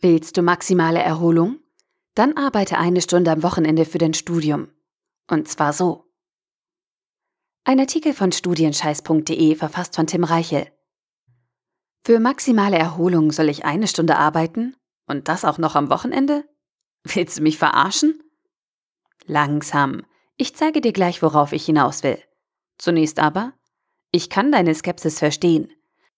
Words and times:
Willst 0.00 0.36
du 0.36 0.42
maximale 0.42 1.00
Erholung? 1.00 1.58
Dann 2.14 2.36
arbeite 2.36 2.78
eine 2.78 3.02
Stunde 3.02 3.32
am 3.32 3.42
Wochenende 3.42 3.84
für 3.84 3.98
dein 3.98 4.14
Studium. 4.14 4.68
Und 5.28 5.48
zwar 5.48 5.72
so. 5.72 6.04
Ein 7.64 7.80
Artikel 7.80 8.14
von 8.14 8.30
studienscheiß.de 8.30 9.56
verfasst 9.56 9.96
von 9.96 10.06
Tim 10.06 10.22
Reichel. 10.22 10.68
Für 12.04 12.20
maximale 12.20 12.78
Erholung 12.78 13.32
soll 13.32 13.48
ich 13.48 13.64
eine 13.64 13.88
Stunde 13.88 14.16
arbeiten? 14.16 14.76
Und 15.08 15.26
das 15.26 15.44
auch 15.44 15.58
noch 15.58 15.74
am 15.74 15.90
Wochenende? 15.90 16.44
Willst 17.02 17.38
du 17.38 17.42
mich 17.42 17.58
verarschen? 17.58 18.22
Langsam. 19.26 20.06
Ich 20.36 20.54
zeige 20.54 20.80
dir 20.80 20.92
gleich, 20.92 21.22
worauf 21.22 21.52
ich 21.52 21.66
hinaus 21.66 22.04
will. 22.04 22.22
Zunächst 22.78 23.18
aber, 23.18 23.52
ich 24.12 24.30
kann 24.30 24.52
deine 24.52 24.76
Skepsis 24.76 25.18
verstehen. 25.18 25.72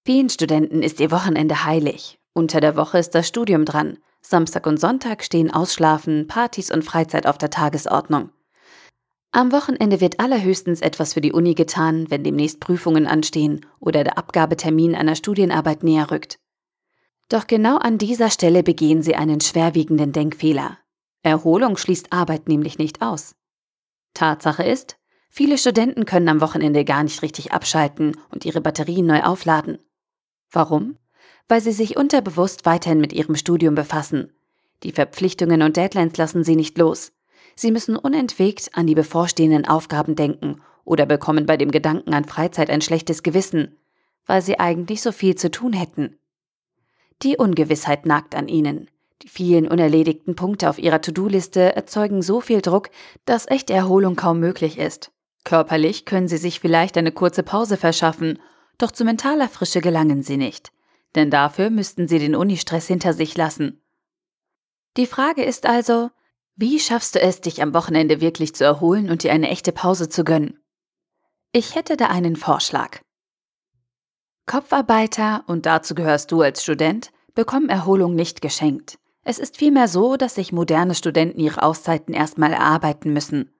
Vielen 0.04 0.28
Studenten 0.28 0.82
ist 0.82 1.00
ihr 1.00 1.10
Wochenende 1.10 1.64
heilig. 1.64 2.19
Unter 2.40 2.62
der 2.62 2.74
Woche 2.74 2.96
ist 2.96 3.14
das 3.14 3.28
Studium 3.28 3.66
dran. 3.66 3.98
Samstag 4.22 4.66
und 4.66 4.80
Sonntag 4.80 5.22
stehen 5.22 5.50
Ausschlafen, 5.50 6.26
Partys 6.26 6.70
und 6.70 6.82
Freizeit 6.82 7.26
auf 7.26 7.36
der 7.36 7.50
Tagesordnung. 7.50 8.30
Am 9.30 9.52
Wochenende 9.52 10.00
wird 10.00 10.20
allerhöchstens 10.20 10.80
etwas 10.80 11.12
für 11.12 11.20
die 11.20 11.34
Uni 11.34 11.52
getan, 11.52 12.10
wenn 12.10 12.24
demnächst 12.24 12.58
Prüfungen 12.58 13.06
anstehen 13.06 13.66
oder 13.78 14.04
der 14.04 14.16
Abgabetermin 14.16 14.94
einer 14.94 15.16
Studienarbeit 15.16 15.82
näher 15.82 16.10
rückt. 16.10 16.38
Doch 17.28 17.46
genau 17.46 17.76
an 17.76 17.98
dieser 17.98 18.30
Stelle 18.30 18.62
begehen 18.62 19.02
sie 19.02 19.16
einen 19.16 19.42
schwerwiegenden 19.42 20.12
Denkfehler. 20.12 20.78
Erholung 21.22 21.76
schließt 21.76 22.10
Arbeit 22.10 22.48
nämlich 22.48 22.78
nicht 22.78 23.02
aus. 23.02 23.34
Tatsache 24.14 24.62
ist, 24.62 24.96
viele 25.28 25.58
Studenten 25.58 26.06
können 26.06 26.30
am 26.30 26.40
Wochenende 26.40 26.86
gar 26.86 27.02
nicht 27.02 27.20
richtig 27.20 27.52
abschalten 27.52 28.16
und 28.30 28.46
ihre 28.46 28.62
Batterien 28.62 29.04
neu 29.04 29.24
aufladen. 29.24 29.76
Warum? 30.50 30.96
Weil 31.50 31.60
sie 31.60 31.72
sich 31.72 31.96
unterbewusst 31.96 32.64
weiterhin 32.64 33.00
mit 33.00 33.12
ihrem 33.12 33.34
Studium 33.34 33.74
befassen. 33.74 34.32
Die 34.84 34.92
Verpflichtungen 34.92 35.62
und 35.62 35.76
Deadlines 35.76 36.16
lassen 36.16 36.44
sie 36.44 36.54
nicht 36.54 36.78
los. 36.78 37.10
Sie 37.56 37.72
müssen 37.72 37.96
unentwegt 37.96 38.70
an 38.74 38.86
die 38.86 38.94
bevorstehenden 38.94 39.66
Aufgaben 39.66 40.14
denken 40.14 40.62
oder 40.84 41.06
bekommen 41.06 41.46
bei 41.46 41.56
dem 41.56 41.72
Gedanken 41.72 42.14
an 42.14 42.24
Freizeit 42.24 42.70
ein 42.70 42.80
schlechtes 42.80 43.24
Gewissen, 43.24 43.76
weil 44.26 44.42
sie 44.42 44.60
eigentlich 44.60 45.02
so 45.02 45.10
viel 45.10 45.34
zu 45.34 45.50
tun 45.50 45.72
hätten. 45.72 46.16
Die 47.22 47.36
Ungewissheit 47.36 48.06
nagt 48.06 48.36
an 48.36 48.46
ihnen. 48.46 48.88
Die 49.22 49.28
vielen 49.28 49.66
unerledigten 49.66 50.36
Punkte 50.36 50.70
auf 50.70 50.78
ihrer 50.78 51.02
To-Do-Liste 51.02 51.74
erzeugen 51.74 52.22
so 52.22 52.40
viel 52.40 52.62
Druck, 52.62 52.90
dass 53.24 53.48
echte 53.48 53.72
Erholung 53.72 54.14
kaum 54.14 54.38
möglich 54.38 54.78
ist. 54.78 55.10
Körperlich 55.42 56.04
können 56.04 56.28
sie 56.28 56.38
sich 56.38 56.60
vielleicht 56.60 56.96
eine 56.96 57.10
kurze 57.10 57.42
Pause 57.42 57.76
verschaffen, 57.76 58.38
doch 58.78 58.92
zu 58.92 59.04
mentaler 59.04 59.48
Frische 59.48 59.80
gelangen 59.80 60.22
sie 60.22 60.36
nicht 60.36 60.70
denn 61.14 61.30
dafür 61.30 61.70
müssten 61.70 62.08
sie 62.08 62.18
den 62.18 62.34
Unistress 62.34 62.86
hinter 62.86 63.12
sich 63.12 63.36
lassen. 63.36 63.82
Die 64.96 65.06
Frage 65.06 65.44
ist 65.44 65.66
also, 65.66 66.10
wie 66.56 66.78
schaffst 66.78 67.14
du 67.14 67.20
es, 67.20 67.40
dich 67.40 67.62
am 67.62 67.74
Wochenende 67.74 68.20
wirklich 68.20 68.54
zu 68.54 68.64
erholen 68.64 69.10
und 69.10 69.22
dir 69.22 69.32
eine 69.32 69.48
echte 69.48 69.72
Pause 69.72 70.08
zu 70.08 70.24
gönnen? 70.24 70.62
Ich 71.52 71.74
hätte 71.74 71.96
da 71.96 72.06
einen 72.06 72.36
Vorschlag. 72.36 73.00
Kopfarbeiter, 74.46 75.44
und 75.46 75.66
dazu 75.66 75.94
gehörst 75.94 76.32
du 76.32 76.42
als 76.42 76.62
Student, 76.62 77.12
bekommen 77.34 77.68
Erholung 77.68 78.14
nicht 78.14 78.42
geschenkt. 78.42 78.98
Es 79.22 79.38
ist 79.38 79.56
vielmehr 79.56 79.88
so, 79.88 80.16
dass 80.16 80.34
sich 80.34 80.52
moderne 80.52 80.94
Studenten 80.94 81.40
ihre 81.40 81.62
Auszeiten 81.62 82.14
erstmal 82.14 82.52
erarbeiten 82.52 83.12
müssen. 83.12 83.54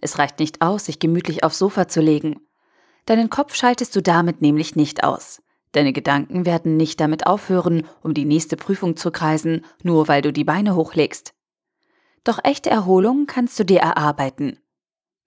Es 0.00 0.18
reicht 0.18 0.38
nicht 0.38 0.62
aus, 0.62 0.84
sich 0.84 0.98
gemütlich 0.98 1.44
aufs 1.44 1.58
Sofa 1.58 1.88
zu 1.88 2.00
legen. 2.00 2.40
Deinen 3.06 3.30
Kopf 3.30 3.54
schaltest 3.54 3.96
du 3.96 4.02
damit 4.02 4.42
nämlich 4.42 4.76
nicht 4.76 5.02
aus. 5.02 5.42
Deine 5.72 5.92
Gedanken 5.92 6.46
werden 6.46 6.76
nicht 6.76 7.00
damit 7.00 7.26
aufhören, 7.26 7.86
um 8.02 8.14
die 8.14 8.24
nächste 8.24 8.56
Prüfung 8.56 8.96
zu 8.96 9.10
kreisen, 9.10 9.64
nur 9.82 10.08
weil 10.08 10.22
du 10.22 10.32
die 10.32 10.44
Beine 10.44 10.74
hochlegst. 10.74 11.34
Doch 12.24 12.38
echte 12.42 12.70
Erholung 12.70 13.26
kannst 13.26 13.58
du 13.58 13.64
dir 13.64 13.80
erarbeiten. 13.80 14.58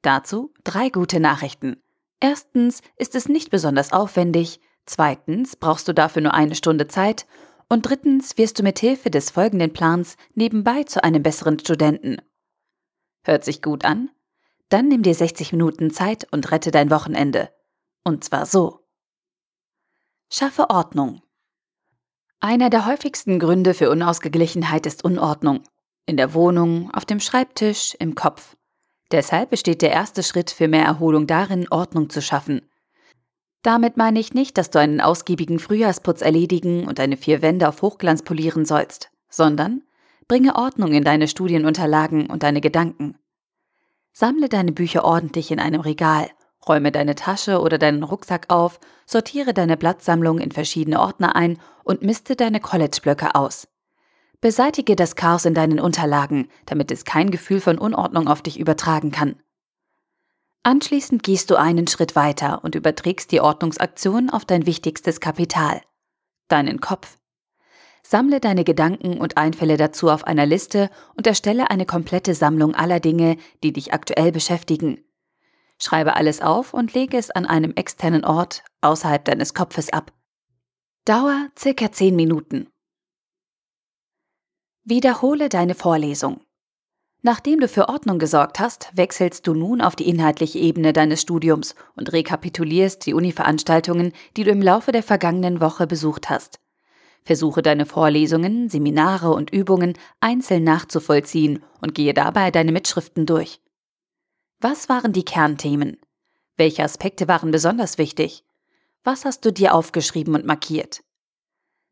Dazu 0.02 0.54
drei 0.64 0.90
gute 0.90 1.20
Nachrichten. 1.20 1.82
Erstens 2.20 2.82
ist 2.98 3.16
es 3.16 3.28
nicht 3.28 3.50
besonders 3.50 3.94
aufwendig, 3.94 4.60
zweitens 4.86 5.56
brauchst 5.56 5.88
du 5.88 5.94
dafür 5.94 6.22
nur 6.22 6.34
eine 6.34 6.56
Stunde 6.56 6.88
Zeit 6.88 7.26
und 7.70 7.88
drittens 7.88 8.38
wirst 8.38 8.60
du 8.60 8.64
mit 8.64 8.80
Hilfe 8.80 9.10
des 9.10 9.32
folgenden 9.32 9.74
Plans 9.74 10.18
nebenbei 10.34 10.84
zu 10.84 11.04
einem 11.04 11.24
besseren 11.24 11.60
Studenten. 11.60 12.18
Hört 13.24 13.46
sich 13.46 13.62
gut 13.62 13.86
an? 13.86 14.10
Dann 14.70 14.88
nimm 14.88 15.04
dir 15.04 15.16
60 15.16 15.52
Minuten 15.54 15.92
Zeit 15.92 16.28
und 16.32 16.52
rette 16.52 16.72
dein 16.72 16.92
Wochenende. 16.92 17.50
Und 18.04 18.24
zwar 18.24 18.46
so. 18.46 18.81
Schaffe 20.34 20.70
Ordnung. 20.70 21.22
Einer 22.40 22.70
der 22.70 22.86
häufigsten 22.86 23.38
Gründe 23.38 23.74
für 23.74 23.90
Unausgeglichenheit 23.90 24.86
ist 24.86 25.04
Unordnung. 25.04 25.64
In 26.06 26.16
der 26.16 26.34
Wohnung, 26.34 26.90
auf 26.94 27.04
dem 27.04 27.20
Schreibtisch, 27.20 27.98
im 28.00 28.16
Kopf. 28.16 28.56
Deshalb 29.12 29.50
besteht 29.50 29.82
der 29.82 29.92
erste 29.92 30.24
Schritt 30.24 30.50
für 30.50 30.70
mehr 30.70 30.86
Erholung 30.86 31.28
darin, 31.28 31.68
Ordnung 31.70 32.10
zu 32.10 32.22
schaffen. 32.22 32.62
Damit 33.62 33.98
meine 33.98 34.22
ich 34.22 34.34
nicht, 34.34 34.58
dass 34.58 34.70
du 34.70 34.80
einen 34.80 35.02
ausgiebigen 35.02 35.60
Frühjahrsputz 35.60 36.22
erledigen 36.22 36.88
und 36.88 37.00
deine 37.00 37.18
vier 37.18 37.42
Wände 37.42 37.68
auf 37.68 37.82
Hochglanz 37.82 38.22
polieren 38.22 38.64
sollst, 38.64 39.12
sondern 39.30 39.84
bringe 40.30 40.56
Ordnung 40.56 40.94
in 40.94 41.04
deine 41.04 41.28
Studienunterlagen 41.28 42.30
und 42.30 42.44
deine 42.44 42.62
Gedanken. 42.62 43.18
Sammle 44.14 44.48
deine 44.48 44.72
Bücher 44.72 45.04
ordentlich 45.04 45.52
in 45.52 45.60
einem 45.60 45.82
Regal 45.82 46.30
Räume 46.68 46.92
deine 46.92 47.16
Tasche 47.16 47.60
oder 47.60 47.78
deinen 47.78 48.04
Rucksack 48.04 48.46
auf, 48.50 48.80
sortiere 49.06 49.54
deine 49.54 49.78
Blattsammlung 49.78 50.40
in 50.40 50.52
verschiedene 50.52 51.00
Ordner 51.00 51.36
ein 51.36 51.58
und 51.84 52.04
miste 52.04 52.36
deine 52.36 52.60
College-Blöcke 52.60 53.36
aus. 53.36 53.68
Beseitige 54.42 54.96
das 54.96 55.16
Chaos 55.16 55.46
in 55.46 55.54
deinen 55.54 55.80
Unterlagen, 55.80 56.50
damit 56.66 56.92
es 56.92 57.06
kein 57.06 57.32
Gefühl 57.32 57.62
von 57.62 57.78
Unordnung 57.78 58.28
auf 58.28 58.42
dich 58.42 58.60
übertragen 58.60 59.12
kann. 59.12 59.36
Anschließend 60.64 61.24
gehst 61.24 61.50
du 61.50 61.56
einen 61.56 61.88
Schritt 61.88 62.16
weiter 62.16 62.64
und 62.64 62.76
überträgst 62.76 63.32
die 63.32 63.42
Ordnungsaktion 63.42 64.30
auf 64.30 64.46
dein 64.46 64.68
wichtigstes 64.68 65.20
Kapital, 65.20 65.82
deinen 66.48 66.80
Kopf. 66.80 67.18
Sammle 68.04 68.40
deine 68.40 68.64
Gedanken 68.64 69.20
und 69.20 69.38
Einfälle 69.38 69.78
dazu 69.78 70.10
auf 70.10 70.26
einer 70.26 70.46
Liste 70.46 70.90
und 71.16 71.26
erstelle 71.26 71.72
eine 71.72 71.86
komplette 71.86 72.36
Sammlung 72.36 72.76
aller 72.76 73.00
Dinge, 73.00 73.38
die 73.64 73.74
dich 73.74 73.94
aktuell 73.94 74.32
beschäftigen. 74.32 75.04
Schreibe 75.84 76.16
alles 76.16 76.42
auf 76.42 76.76
und 76.76 76.94
lege 76.94 77.18
es 77.18 77.32
an 77.32 77.48
einem 77.48 77.74
externen 77.76 78.24
Ort 78.24 78.64
außerhalb 78.82 79.26
deines 79.26 79.56
Kopfes 79.56 79.92
ab. 79.92 80.14
Dauer 81.06 81.48
circa 81.58 81.92
10 81.92 82.16
Minuten. 82.16 82.68
Wiederhole 84.84 85.50
deine 85.50 85.74
Vorlesung. 85.74 86.42
Nachdem 87.24 87.60
du 87.60 87.68
für 87.68 87.90
Ordnung 87.90 88.20
gesorgt 88.20 88.60
hast, 88.60 88.92
wechselst 88.94 89.48
du 89.48 89.56
nun 89.56 89.82
auf 89.82 89.96
die 89.96 90.08
inhaltliche 90.08 90.60
Ebene 90.60 90.94
deines 90.94 91.22
Studiums 91.22 91.74
und 91.96 92.14
rekapitulierst 92.14 93.04
die 93.06 93.16
Uni-Veranstaltungen, 93.16 94.14
die 94.38 94.44
du 94.44 94.52
im 94.52 94.62
Laufe 94.62 94.92
der 94.92 95.04
vergangenen 95.04 95.62
Woche 95.62 95.88
besucht 95.88 96.30
hast. 96.30 96.60
Versuche 97.24 97.64
deine 97.64 97.88
Vorlesungen, 97.88 98.70
Seminare 98.70 99.32
und 99.32 99.52
Übungen 99.52 99.94
einzeln 100.20 100.64
nachzuvollziehen 100.64 101.64
und 101.82 101.96
gehe 101.96 102.14
dabei 102.14 102.52
deine 102.52 102.72
Mitschriften 102.72 103.26
durch. 103.26 103.62
Was 104.64 104.90
waren 104.90 105.12
die 105.12 105.26
Kernthemen? 105.26 105.98
Welche 106.56 106.84
Aspekte 106.84 107.28
waren 107.28 107.50
besonders 107.50 107.98
wichtig? 107.98 108.46
Was 109.04 109.26
hast 109.26 109.44
du 109.44 109.52
dir 109.52 109.74
aufgeschrieben 109.74 110.36
und 110.36 110.46
markiert? 110.46 111.04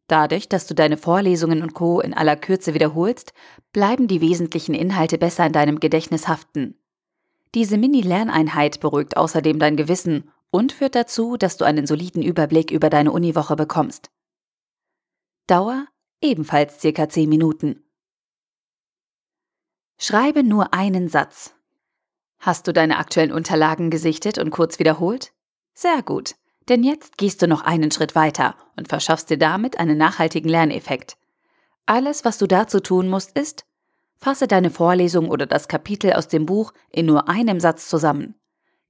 Dadurch, 0.06 0.50
dass 0.50 0.68
du 0.68 0.76
deine 0.76 0.96
Vorlesungen 0.96 1.64
und 1.64 1.74
Co. 1.74 2.00
in 2.00 2.14
aller 2.14 2.36
Kürze 2.36 2.76
wiederholst, 2.76 3.34
bleiben 3.72 4.08
die 4.08 4.22
wesentlichen 4.22 4.76
Inhalte 4.76 5.18
besser 5.18 5.48
in 5.48 5.52
deinem 5.52 5.80
Gedächtnis 5.80 6.28
haften. 6.28 6.80
Diese 7.56 7.76
Mini-Lerneinheit 7.76 8.80
beruhigt 8.80 9.18
außerdem 9.18 9.58
dein 9.58 9.76
Gewissen 9.76 10.30
und 10.52 10.72
führt 10.72 10.94
dazu, 10.94 11.38
dass 11.38 11.58
du 11.58 11.66
einen 11.66 11.88
soliden 11.88 12.22
Überblick 12.22 12.70
über 12.70 12.92
deine 12.92 13.12
Uniwoche 13.12 13.56
bekommst. 13.56 14.12
Dauer 15.48 15.88
ebenfalls 16.22 16.80
circa 16.80 17.10
10 17.10 17.30
Minuten. 17.30 17.84
Schreibe 19.98 20.44
nur 20.44 20.72
einen 20.76 21.10
Satz. 21.10 21.56
Hast 22.40 22.68
du 22.68 22.74
deine 22.74 22.98
aktuellen 22.98 23.34
Unterlagen 23.34 23.90
gesichtet 23.90 24.38
und 24.38 24.50
kurz 24.50 24.80
wiederholt? 24.80 25.34
Sehr 25.74 26.02
gut, 26.02 26.36
denn 26.70 26.84
jetzt 26.84 27.18
gehst 27.18 27.42
du 27.42 27.48
noch 27.48 27.62
einen 27.62 27.92
Schritt 27.92 28.16
weiter 28.16 28.56
und 28.78 28.88
verschaffst 28.88 29.30
dir 29.30 29.38
damit 29.38 29.80
einen 29.80 29.98
nachhaltigen 29.98 30.50
Lerneffekt. 30.50 31.18
Alles, 31.86 32.24
was 32.24 32.38
du 32.38 32.48
dazu 32.48 32.80
tun 32.80 33.10
musst, 33.10 33.38
ist, 33.38 33.66
fasse 34.16 34.48
deine 34.48 34.70
Vorlesung 34.70 35.30
oder 35.30 35.46
das 35.46 35.68
Kapitel 35.68 36.14
aus 36.14 36.28
dem 36.28 36.46
Buch 36.46 36.74
in 36.92 37.06
nur 37.06 37.28
einem 37.28 37.60
Satz 37.60 37.90
zusammen. 37.90 38.36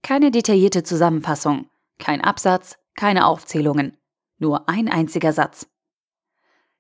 Keine 0.04 0.32
detaillierte 0.32 0.84
Zusammenfassung, 0.84 1.70
kein 1.98 2.22
Absatz, 2.22 2.78
keine 2.96 3.26
Aufzählungen, 3.26 3.98
nur 4.38 4.70
ein 4.70 4.90
einziger 4.90 5.34
Satz. 5.34 5.68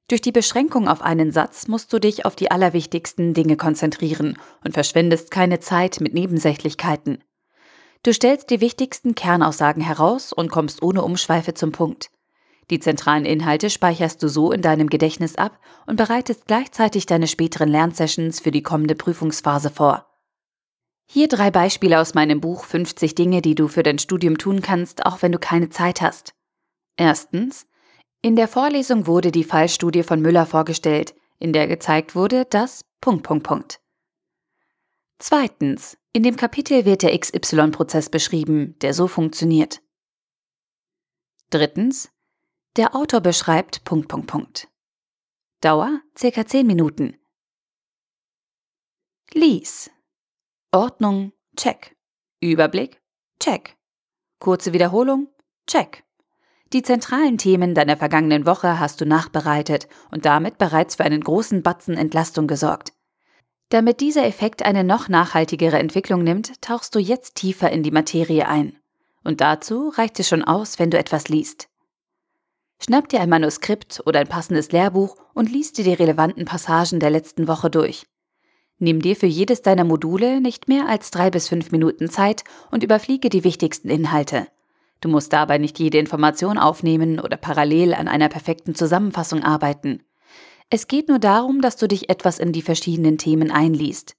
Durch 0.09 0.21
die 0.21 0.31
Beschränkung 0.31 0.87
auf 0.87 1.03
einen 1.03 1.31
Satz 1.31 1.67
musst 1.67 1.93
du 1.93 1.99
dich 1.99 2.25
auf 2.25 2.35
die 2.35 2.49
allerwichtigsten 2.49 3.35
Dinge 3.35 3.57
konzentrieren 3.57 4.39
und 4.65 4.73
verschwendest 4.73 5.29
keine 5.29 5.59
Zeit 5.59 6.01
mit 6.01 6.15
Nebensächlichkeiten. 6.15 7.23
Du 8.01 8.11
stellst 8.11 8.49
die 8.49 8.59
wichtigsten 8.59 9.13
Kernaussagen 9.13 9.83
heraus 9.83 10.33
und 10.33 10.49
kommst 10.49 10.81
ohne 10.81 11.03
Umschweife 11.03 11.53
zum 11.53 11.71
Punkt. 11.71 12.09
Die 12.71 12.79
zentralen 12.79 13.25
Inhalte 13.25 13.69
speicherst 13.69 14.21
du 14.23 14.29
so 14.29 14.51
in 14.51 14.63
deinem 14.63 14.89
Gedächtnis 14.89 15.35
ab 15.35 15.59
und 15.85 15.97
bereitest 15.97 16.47
gleichzeitig 16.47 17.05
deine 17.05 17.27
späteren 17.27 17.69
Lernsessions 17.69 18.39
für 18.39 18.51
die 18.51 18.63
kommende 18.63 18.95
Prüfungsphase 18.95 19.69
vor. 19.69 20.07
Hier 21.05 21.27
drei 21.27 21.51
Beispiele 21.51 21.99
aus 21.99 22.15
meinem 22.15 22.41
Buch 22.41 22.63
50 22.63 23.13
Dinge, 23.13 23.43
die 23.43 23.55
du 23.55 23.67
für 23.67 23.83
dein 23.83 23.99
Studium 23.99 24.39
tun 24.39 24.63
kannst, 24.63 25.05
auch 25.05 25.21
wenn 25.21 25.31
du 25.31 25.39
keine 25.39 25.69
Zeit 25.69 26.01
hast. 26.01 26.33
Erstens. 26.97 27.67
In 28.21 28.35
der 28.35 28.49
Vorlesung 28.49 29.07
wurde 29.07 29.31
die 29.31 29.45
Fallstudie 29.45 30.03
von 30.03 30.21
Müller 30.21 30.45
vorgestellt, 30.45 31.15
in 31.39 31.53
der 31.53 31.67
gezeigt 31.67 32.15
wurde, 32.15 32.45
dass 32.45 32.83
Punkt, 32.99 33.23
Punkt, 33.23 33.45
Punkt. 33.45 33.81
Zweitens. 35.19 35.97
In 36.11 36.23
dem 36.23 36.35
Kapitel 36.35 36.85
wird 36.85 37.03
der 37.03 37.17
XY-Prozess 37.17 38.09
beschrieben, 38.09 38.77
der 38.79 38.93
so 38.93 39.07
funktioniert. 39.07 39.81
Drittens. 41.49 42.11
Der 42.77 42.95
Autor 42.95 43.21
beschreibt 43.21 43.83
Punkt, 43.83 44.07
Punkt, 44.07 44.27
Punkt. 44.27 44.67
Dauer 45.61 46.01
ca. 46.19 46.45
10 46.45 46.65
Minuten. 46.65 47.17
Lies. 49.33 49.91
Ordnung, 50.71 51.31
check. 51.55 51.95
Überblick, 52.41 53.01
check. 53.39 53.77
Kurze 54.39 54.73
Wiederholung, 54.73 55.27
check. 55.67 56.03
Die 56.71 56.83
zentralen 56.83 57.37
Themen 57.39 57.73
deiner 57.73 57.97
vergangenen 57.97 58.45
Woche 58.45 58.79
hast 58.79 59.01
du 59.01 59.05
nachbereitet 59.05 59.87
und 60.11 60.25
damit 60.25 60.59
bereits 60.59 60.95
für 60.95 61.03
einen 61.03 61.21
großen 61.21 61.63
Batzen 61.63 61.97
Entlastung 61.97 62.45
gesorgt. 62.45 62.93
Damit 63.69 64.01
dieser 64.01 64.25
Effekt 64.25 64.63
eine 64.63 64.83
noch 64.83 65.09
nachhaltigere 65.09 65.79
Entwicklung 65.79 66.23
nimmt, 66.23 66.61
tauchst 66.61 66.93
du 66.93 66.99
jetzt 66.99 67.35
tiefer 67.35 67.71
in 67.71 67.83
die 67.83 67.91
Materie 67.91 68.47
ein. 68.47 68.77
Und 69.23 69.41
dazu 69.41 69.89
reicht 69.89 70.19
es 70.19 70.27
schon 70.27 70.43
aus, 70.43 70.79
wenn 70.79 70.91
du 70.91 70.97
etwas 70.97 71.27
liest. 71.27 71.69
Schnapp 72.81 73.09
dir 73.09 73.19
ein 73.19 73.29
Manuskript 73.29 74.01
oder 74.05 74.19
ein 74.19 74.27
passendes 74.27 74.71
Lehrbuch 74.71 75.17
und 75.33 75.51
liest 75.51 75.77
dir 75.77 75.83
die 75.83 75.93
relevanten 75.93 76.45
Passagen 76.45 76.99
der 76.99 77.09
letzten 77.09 77.47
Woche 77.47 77.69
durch. 77.69 78.05
Nimm 78.77 79.01
dir 79.01 79.15
für 79.15 79.27
jedes 79.27 79.61
deiner 79.61 79.83
Module 79.83 80.39
nicht 80.39 80.67
mehr 80.67 80.87
als 80.87 81.11
drei 81.11 81.29
bis 81.29 81.49
fünf 81.49 81.71
Minuten 81.71 82.09
Zeit 82.09 82.43
und 82.71 82.83
überfliege 82.83 83.29
die 83.29 83.43
wichtigsten 83.43 83.89
Inhalte. 83.89 84.47
Du 85.01 85.09
musst 85.09 85.31
dabei 85.31 85.57
nicht 85.57 85.79
jede 85.79 85.97
Information 85.97 86.57
aufnehmen 86.57 87.19
oder 87.19 87.37
parallel 87.37 87.93
an 87.93 88.07
einer 88.07 88.29
perfekten 88.29 88.75
Zusammenfassung 88.75 89.43
arbeiten. 89.43 90.03
Es 90.69 90.87
geht 90.87 91.07
nur 91.07 91.19
darum, 91.19 91.61
dass 91.61 91.77
du 91.77 91.87
dich 91.87 92.09
etwas 92.09 92.37
in 92.37 92.51
die 92.51 92.61
verschiedenen 92.61 93.17
Themen 93.17 93.51
einliest. 93.51 94.15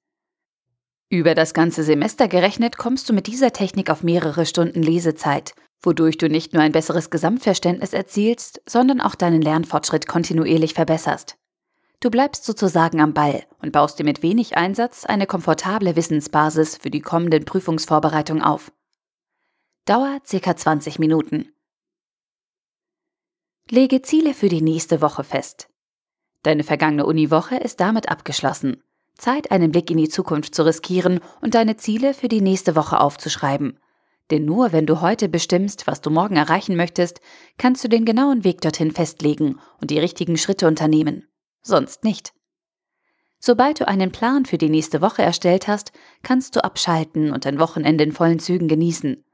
Über 1.09 1.35
das 1.35 1.55
ganze 1.55 1.83
Semester 1.83 2.29
gerechnet 2.29 2.79
kommst 2.79 3.09
du 3.09 3.13
mit 3.13 3.27
dieser 3.27 3.53
Technik 3.53 3.91
auf 3.91 4.03
mehrere 4.03 4.47
Stunden 4.47 4.83
Lesezeit, 4.83 5.55
wodurch 5.83 6.19
du 6.19 6.29
nicht 6.29 6.53
nur 6.53 6.63
ein 6.63 6.73
besseres 6.73 7.11
Gesamtverständnis 7.11 7.93
erzielst, 7.93 8.63
sondern 8.67 9.01
auch 9.01 9.15
deinen 9.15 9.43
Lernfortschritt 9.43 10.07
kontinuierlich 10.07 10.75
verbesserst. 10.75 11.37
Du 12.01 12.11
bleibst 12.11 12.45
sozusagen 12.45 13.01
am 13.01 13.13
Ball 13.13 13.45
und 13.61 13.73
baust 13.73 13.99
dir 13.99 14.05
mit 14.05 14.23
wenig 14.23 14.57
Einsatz 14.57 15.05
eine 15.05 15.27
komfortable 15.27 15.97
Wissensbasis 15.97 16.77
für 16.77 16.91
die 16.91 17.01
kommenden 17.01 17.45
Prüfungsvorbereitungen 17.45 18.43
auf. 18.43 18.73
Dauer 19.91 20.21
ca. 20.21 20.57
20 20.57 21.01
Minuten. 21.01 21.49
Lege 23.69 24.03
Ziele 24.03 24.35
für 24.35 24.49
die 24.49 24.63
nächste 24.63 25.01
Woche 25.01 25.25
fest. 25.25 25.69
Deine 26.45 26.63
vergangene 26.63 27.05
Uniwoche 27.07 27.57
ist 27.57 27.81
damit 27.81 28.09
abgeschlossen. 28.09 28.85
Zeit, 29.19 29.51
einen 29.51 29.73
Blick 29.73 29.91
in 29.91 29.97
die 29.97 30.09
Zukunft 30.09 30.55
zu 30.55 30.65
riskieren 30.65 31.19
und 31.41 31.57
deine 31.57 31.77
Ziele 31.77 32.15
für 32.15 32.29
die 32.29 32.41
nächste 32.41 32.77
Woche 32.77 33.01
aufzuschreiben. 33.01 33.81
Denn 34.31 34.45
nur 34.45 34.71
wenn 34.71 34.87
du 34.87 35.01
heute 35.01 35.29
bestimmst, 35.29 35.89
was 35.89 36.01
du 36.01 36.11
morgen 36.11 36.37
erreichen 36.37 36.77
möchtest, 36.77 37.21
kannst 37.59 37.83
du 37.83 37.89
den 37.89 38.05
genauen 38.05 38.45
Weg 38.45 38.61
dorthin 38.61 38.93
festlegen 38.93 39.59
und 39.81 39.91
die 39.91 39.99
richtigen 39.99 40.37
Schritte 40.37 40.69
unternehmen 40.69 41.27
sonst 41.63 42.05
nicht. 42.05 42.33
Sobald 43.41 43.81
du 43.81 43.89
einen 43.89 44.13
Plan 44.13 44.47
für 44.47 44.57
die 44.57 44.71
nächste 44.71 45.01
Woche 45.01 45.23
erstellt 45.23 45.67
hast, 45.67 45.91
kannst 46.23 46.55
du 46.55 46.63
abschalten 46.63 47.33
und 47.33 47.45
dein 47.45 47.59
Wochenende 47.59 48.05
in 48.05 48.13
vollen 48.13 48.39
Zügen 48.39 48.69
genießen. 48.69 49.25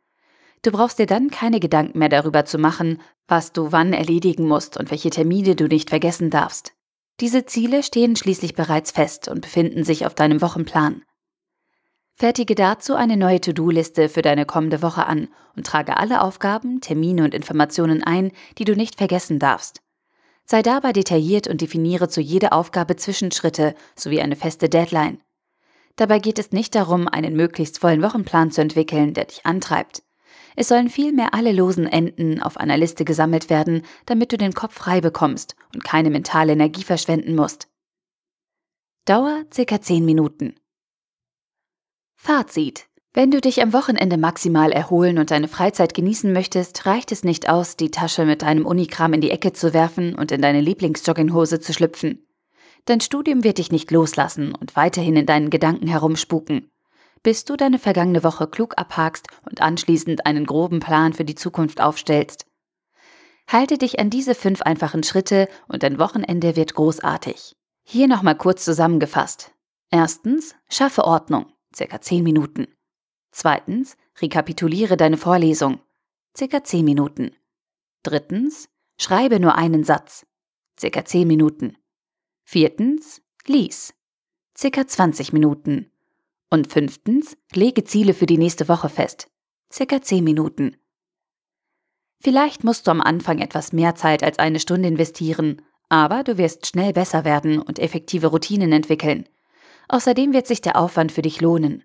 Du 0.63 0.73
brauchst 0.73 0.99
dir 0.99 1.07
dann 1.07 1.31
keine 1.31 1.61
Gedanken 1.61 1.99
mehr 1.99 2.09
darüber 2.09 2.45
zu 2.45 2.59
machen, 2.59 3.01
was 3.29 3.53
du 3.53 3.73
wann 3.73 3.93
erledigen 3.93 4.49
musst 4.49 4.77
und 4.77 4.91
welche 4.91 5.11
Termine 5.11 5.55
du 5.57 5.67
nicht 5.67 5.91
vergessen 5.91 6.31
darfst. 6.31 6.73
Diese 7.21 7.47
Ziele 7.47 7.83
stehen 7.83 8.17
schließlich 8.17 8.55
bereits 8.55 8.91
fest 8.91 9.29
und 9.29 9.41
befinden 9.41 9.85
sich 9.85 10.07
auf 10.07 10.15
deinem 10.15 10.43
Wochenplan. 10.43 11.03
Fertige 12.13 12.55
dazu 12.55 12.95
eine 12.95 13.17
neue 13.17 13.41
To-Do-Liste 13.41 14.09
für 14.09 14.23
deine 14.23 14.47
kommende 14.47 14.81
Woche 14.81 15.07
an 15.07 15.29
und 15.55 15.67
trage 15.67 15.99
alle 15.99 16.23
Aufgaben, 16.23 16.81
Termine 16.81 17.25
und 17.25 17.35
Informationen 17.35 18.03
ein, 18.03 18.33
die 18.59 18.65
du 18.65 18.75
nicht 18.75 18.97
vergessen 18.97 19.39
darfst. 19.39 19.83
Sei 20.47 20.63
dabei 20.63 20.93
detailliert 20.93 21.49
und 21.49 21.61
definiere 21.61 22.09
zu 22.09 22.21
jeder 22.21 22.53
Aufgabe 22.53 22.97
Zwischenschritte 22.97 23.75
sowie 23.97 24.21
eine 24.21 24.37
feste 24.37 24.69
Deadline. 24.69 25.21
Dabei 25.97 26.19
geht 26.19 26.39
es 26.39 26.53
nicht 26.53 26.75
darum, 26.75 27.09
einen 27.09 27.35
möglichst 27.35 27.81
vollen 27.81 28.03
Wochenplan 28.03 28.51
zu 28.51 28.61
entwickeln, 28.61 29.13
der 29.13 29.25
dich 29.25 29.45
antreibt. 29.45 30.03
Es 30.57 30.69
sollen 30.69 30.89
vielmehr 30.89 31.35
alle 31.35 31.53
losen 31.53 31.87
Enden 31.87 32.43
auf 32.43 32.57
einer 32.57 32.79
Liste 32.79 33.05
gesammelt 33.05 33.51
werden, 33.51 33.83
damit 34.07 34.33
du 34.33 34.39
den 34.39 34.55
Kopf 34.55 34.75
frei 34.75 35.03
bekommst 35.03 35.55
und 35.75 35.85
keine 35.85 36.11
mentale 36.11 36.53
Energie 36.53 36.83
verschwenden 36.83 37.37
musst. 37.37 37.69
Dauer 39.05 39.45
ca. 39.55 39.81
10 39.81 40.05
Minuten. 40.05 40.57
Fazit. 42.17 42.89
Wenn 43.13 43.31
du 43.31 43.41
dich 43.41 43.63
am 43.63 43.73
Wochenende 43.73 44.19
maximal 44.19 44.73
erholen 44.73 45.19
und 45.19 45.31
deine 45.31 45.49
Freizeit 45.49 45.95
genießen 45.95 46.33
möchtest, 46.33 46.85
reicht 46.85 47.13
es 47.13 47.23
nicht 47.23 47.49
aus, 47.49 47.77
die 47.77 47.91
Tasche 47.91 48.25
mit 48.25 48.43
deinem 48.43 48.67
Unikram 48.67 49.13
in 49.13 49.21
die 49.21 49.31
Ecke 49.31 49.53
zu 49.53 49.73
werfen 49.73 50.15
und 50.15 50.33
in 50.33 50.43
deine 50.43 50.61
Lieblingsjogginghose 50.61 51.61
zu 51.61 51.73
schlüpfen. 51.73 52.27
Dein 52.87 53.01
Studium 53.01 53.43
wird 53.45 53.59
dich 53.59 53.73
nicht 53.73 53.91
loslassen 53.91 54.55
und 54.55 54.77
weiterhin 54.77 55.17
in 55.17 55.27
deinen 55.27 55.51
Gedanken 55.51 55.87
herumspuken. 55.87 56.71
Bis 57.23 57.45
du 57.45 57.57
deine 57.57 57.79
vergangene 57.79 58.23
Woche 58.23 58.47
klug 58.47 58.75
abhakst 58.77 59.27
und 59.49 59.61
anschließend 59.61 60.27
einen 60.27 60.47
groben 60.47 60.81
Plan 60.81 61.13
für 61.13 61.25
die 61.25 61.35
Zukunft 61.35 61.81
aufstellst. 61.81 62.47
Halte 63.49 63.79
dich 63.79 64.01
an 64.01 64.11
diese 64.11 64.35
fünf 64.35 64.63
einfachen 64.63 65.03
Schritte 65.03 65.49
und 65.69 65.83
dein 65.83 65.99
Wochenende 65.99 66.57
wird 66.57 66.75
großartig. 66.75 67.57
Hier 67.85 68.09
nochmal 68.09 68.37
kurz 68.37 68.65
zusammengefasst. 68.65 69.53
Erstens, 69.91 70.57
schaffe 70.69 71.05
Ordnung, 71.05 71.53
circa 71.75 72.01
10 72.01 72.25
Minuten. 72.25 72.67
Zweitens, 73.31 73.97
rekapituliere 74.21 74.97
deine 74.97 75.17
Vorlesung. 75.17 75.81
Circa 76.37 76.65
10 76.65 76.85
Minuten. 76.85 77.37
Drittens, 78.03 78.69
schreibe 78.99 79.39
nur 79.39 79.55
einen 79.55 79.85
Satz. 79.85 80.27
Circa 80.79 81.05
10 81.05 81.29
Minuten. 81.29 81.77
Viertens, 82.45 83.23
lies. 83.47 83.95
Circa 84.57 84.87
20 84.87 85.33
Minuten. 85.33 85.93
Und 86.51 86.73
fünftens, 86.73 87.37
lege 87.53 87.85
Ziele 87.85 88.15
für 88.15 88.27
die 88.27 88.39
nächste 88.39 88.69
Woche 88.69 88.89
fest. 88.89 89.29
Circa 89.73 90.01
10 90.01 90.23
Minuten. 90.23 90.77
Vielleicht 92.21 92.65
musst 92.65 92.87
du 92.87 92.93
am 92.93 93.01
Anfang 93.01 93.39
etwas 93.39 93.73
mehr 93.73 93.95
Zeit 93.95 94.23
als 94.23 94.39
eine 94.39 94.61
Stunde 94.61 94.89
investieren, 94.89 95.63
aber 95.89 96.23
du 96.23 96.39
wirst 96.39 96.67
schnell 96.67 96.93
besser 96.93 97.25
werden 97.25 97.61
und 97.61 97.79
effektive 97.79 98.29
Routinen 98.29 98.73
entwickeln. 98.73 99.29
Außerdem 99.89 100.33
wird 100.33 100.47
sich 100.47 100.61
der 100.61 100.77
Aufwand 100.77 101.13
für 101.13 101.23
dich 101.23 101.41
lohnen. 101.41 101.85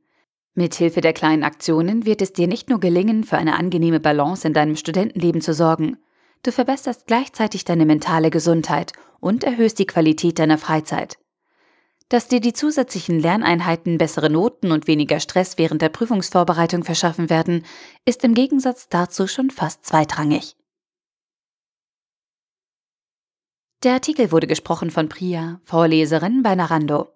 Mithilfe 0.54 1.02
der 1.02 1.14
kleinen 1.14 1.44
Aktionen 1.44 2.06
wird 2.06 2.22
es 2.22 2.34
dir 2.34 2.48
nicht 2.48 2.70
nur 2.70 2.80
gelingen, 2.80 3.24
für 3.24 3.38
eine 3.38 3.56
angenehme 3.56 4.00
Balance 4.00 4.48
in 4.48 4.54
deinem 4.54 4.76
Studentenleben 4.76 5.42
zu 5.42 5.54
sorgen, 5.54 5.98
du 6.44 6.52
verbesserst 6.52 7.08
gleichzeitig 7.08 7.66
deine 7.66 7.86
mentale 7.86 8.32
Gesundheit 8.32 8.94
und 9.20 9.44
erhöhst 9.44 9.80
die 9.80 9.86
Qualität 9.86 10.40
deiner 10.40 10.58
Freizeit. 10.58 11.18
Dass 12.12 12.28
dir 12.28 12.42
die 12.42 12.52
zusätzlichen 12.52 13.22
Lerneinheiten 13.22 13.98
bessere 13.98 14.30
Noten 14.30 14.74
und 14.74 14.86
weniger 14.86 15.22
Stress 15.22 15.58
während 15.58 15.82
der 15.82 15.88
Prüfungsvorbereitung 15.88 16.84
verschaffen 16.84 17.30
werden, 17.30 17.66
ist 18.04 18.26
im 18.26 18.34
Gegensatz 18.34 18.90
dazu 18.90 19.28
schon 19.28 19.50
fast 19.50 19.86
zweitrangig. 19.86 20.58
Der 23.84 23.94
Artikel 23.94 24.34
wurde 24.34 24.46
gesprochen 24.46 24.92
von 24.92 25.08
Priya, 25.08 25.62
Vorleserin 25.64 26.44
bei 26.44 26.54
Narando. 26.54 27.08